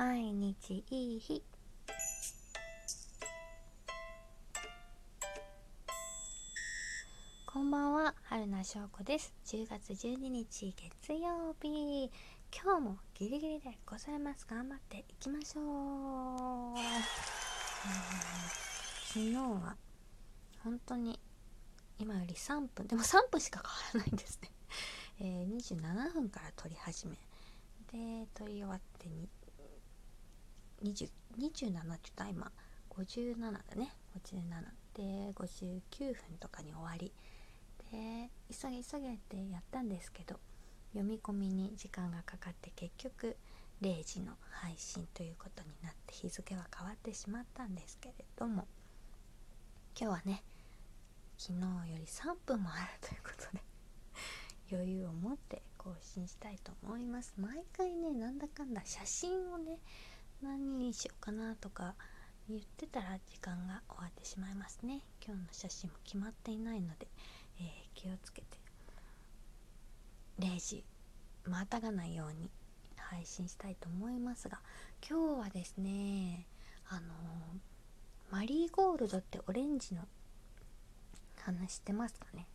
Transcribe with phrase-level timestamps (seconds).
[0.00, 1.42] 毎日いい日。
[7.44, 9.34] こんばんは春名翔子です。
[9.44, 12.10] 10月12日月曜日。
[12.50, 14.46] 今日もギリギリでございます。
[14.48, 16.78] 頑張っていきましょう、
[19.06, 19.76] 昨日は
[20.64, 21.20] 本当に
[21.98, 22.86] 今より3分。
[22.86, 23.62] でも3分しか
[23.92, 24.50] 変わらないんですね、
[25.20, 27.18] えー、27分から撮り始め。
[27.92, 29.08] で撮り終わって
[30.82, 32.28] 20 27って言った？
[32.28, 32.50] 今。
[32.90, 33.94] 57だね。
[34.18, 37.12] 57で59分とかに終わり。
[37.90, 40.38] で急げ急げってやったんですけど
[40.92, 43.36] 読み込みに時間がかかって結局
[43.80, 48.66] 0時の配信ということになって日付は変わってしまったんですけれども。
[49.98, 50.44] 今日はね
[51.36, 53.62] 昨日より3分もあるということで
[54.72, 57.34] 余裕を持って更新したいと思います。
[57.36, 59.78] 毎回ねなんだかんだ写真をね
[60.42, 61.94] 何にしようかなとか
[62.48, 65.02] 言ってたら時間が終わってしまいますね。
[65.24, 67.06] 今日の写真も決まっていないので、
[67.60, 68.46] えー、気をつけて
[70.38, 70.84] 0時
[71.44, 72.50] またがないように
[72.96, 74.60] 配信したいと思いますが
[75.08, 76.46] 今日はですね
[76.88, 77.02] あのー、
[78.32, 80.02] マリーゴールドってオレンジの
[81.42, 82.46] 話してますかね。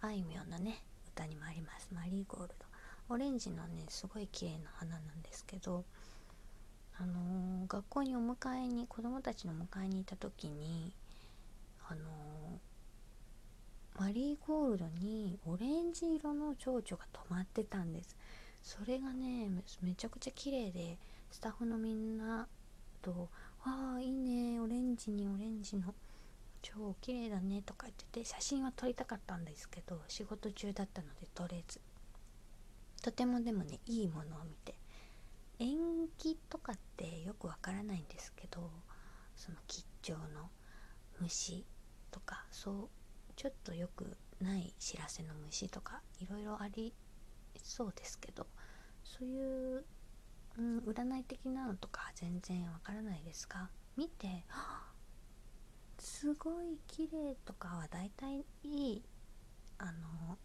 [0.00, 0.82] あいみょんのね
[1.14, 1.88] 歌にもあります。
[1.94, 2.66] マリーゴールド。
[3.08, 5.84] オレンジのねすごい綺麗な花なんですけど
[6.98, 10.92] あのー、学校にお迎えに子供たちの迎えに行った時に
[11.88, 18.16] あのー、マリーゴールドにオレンジ色の蝶々が止まってたんです。
[18.62, 19.48] それがね
[19.82, 20.96] めちゃくちゃ綺麗で
[21.30, 22.46] スタッフのみんな
[23.02, 23.28] と
[23.66, 25.94] 「わあいいねオレンジにオレンジの
[26.62, 31.80] 超綺麗だね」とか言ってて写真は撮りたかったんですけど仕事中だったので撮れず。
[33.02, 34.76] とてもでもねいいものを見て
[35.62, 38.68] 延期とかってよくわからないんですけど
[39.36, 40.50] その吉兆の
[41.20, 41.64] 虫
[42.10, 42.88] とかそう
[43.36, 46.92] ちょっとよくない知らせの虫とかいろいろあり
[47.62, 48.46] そうですけど
[49.04, 49.84] そういう、
[50.58, 54.44] うん、占い的なのとか全然わからないですが見て
[55.98, 59.02] すごい綺麗とかはだいたいいい
[59.78, 60.36] あの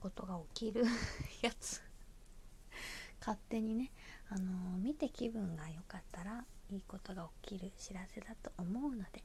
[0.00, 0.84] ことが起きる
[1.42, 1.80] やつ。
[3.20, 3.90] 勝手にね
[4.30, 9.22] あの見て気分が良かったらいいことが起きる知らせだと思うので、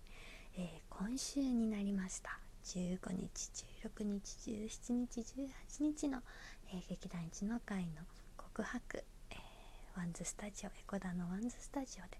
[0.58, 2.40] えー、今週になりました。
[2.64, 3.52] 15日
[3.92, 6.20] 16日17日18日の、
[6.72, 8.04] えー、劇団一の会の
[8.38, 12.18] 告白、えー、ワンズスタジオエコダのワンズスタジオで。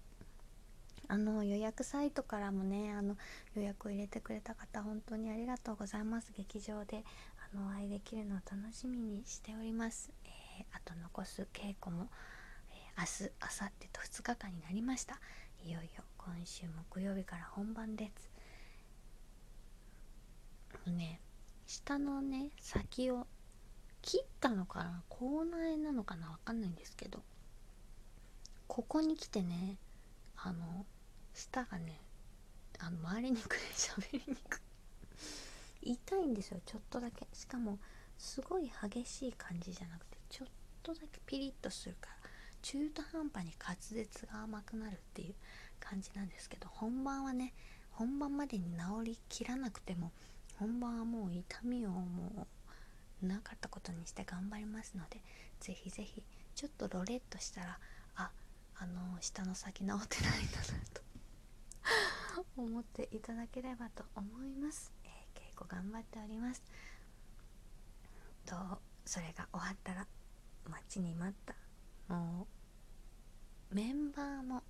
[1.06, 3.16] あの予約サイトからもねあの
[3.54, 6.32] 予約を入れてくれた方本当にありがとうございます。
[6.36, 7.04] 劇場で
[7.52, 12.08] あのお会いできるのを楽しみにしております、えー、あと残す稽古も
[12.96, 15.18] 明日明後日と2日間になりました。
[15.64, 18.10] いよいよ今週木曜日から本番で
[20.86, 20.90] す。
[20.90, 21.20] ね
[21.66, 23.26] 下のね先を
[24.00, 25.02] 切ったのかな？
[25.08, 26.30] 口内なのかな？
[26.30, 27.20] わかんないんですけど。
[28.68, 29.76] ここに来てね
[30.36, 30.86] あの
[31.34, 32.00] 舌がね
[32.78, 34.62] あの回りにくい 喋りにく
[35.82, 35.92] い。
[35.92, 37.26] 痛いんですよちょっとだけ。
[37.32, 37.80] しかも
[38.18, 40.48] すごい激しい感じじゃなくてちょっ
[40.84, 42.23] とだけピリッとするから。
[42.64, 45.34] 中途半端に滑舌が甘くなるっていう
[45.78, 47.52] 感じなんですけど本番はね
[47.90, 50.12] 本番までに治りきらなくても
[50.58, 52.46] 本番はもう痛みをも
[53.22, 55.20] うなかったことにして頑張りますので
[55.60, 56.22] ぜひぜひ
[56.54, 57.78] ちょっとロレッとしたら
[58.16, 58.30] あ
[58.76, 60.64] あの下の先治ってないんだな
[60.94, 66.62] と 思っていただければと思います、えー、稽古頑張っております。
[68.46, 68.56] と
[69.04, 70.06] それが終わったら
[70.70, 71.63] 待ちに待った。
[72.08, 72.46] も
[73.72, 74.62] うメンバーもお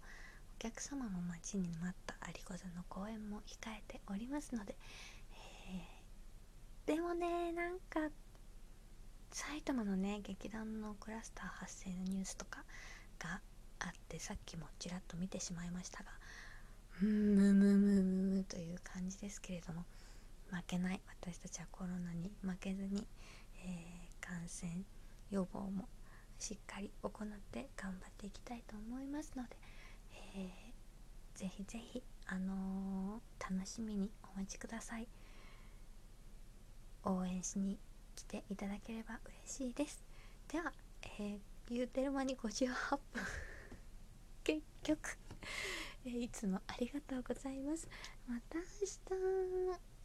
[0.59, 4.77] 客様も待ちに待った有子座の公演も控えておりますので、
[6.87, 8.01] えー、でもねなんか
[9.31, 12.63] 埼玉のね劇団のクラスター発生のニュースとか
[13.19, 13.41] が
[13.81, 16.11] あってさっきもちらっと見てしまいましたが
[17.01, 18.03] ムムムム
[18.39, 19.85] ムという感じですけれども
[20.51, 23.07] 負けない私たちはコロナに負けずに、
[23.67, 24.71] えー、感染
[25.31, 25.89] 予防も
[26.45, 27.13] しっかり行っ
[27.53, 29.49] て頑張っていきたいと思いますので、
[30.37, 35.09] えー、ぜひぜひ、あのー、楽しみにお待ちください。
[37.05, 37.79] 応援しに
[38.15, 40.05] 来ていただければ嬉しいです。
[40.53, 40.71] では、
[41.19, 41.39] えー、
[41.71, 43.01] 言うてる間に58分。
[44.45, 45.17] 結局
[46.05, 47.89] えいつもありがとうございます。
[48.29, 48.65] また明
[49.79, 49.94] 日。